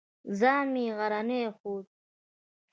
ځان 0.39 0.65
مې 0.73 0.85
غرنی 0.97 1.41
ښوده. 1.57 1.91